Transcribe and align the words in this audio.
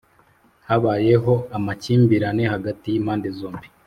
habayeho 0.67 1.33
amakimbirane 1.57 2.43
hagati 2.53 2.85
y 2.93 2.97
impande 2.99 3.27
zombi 3.37 3.67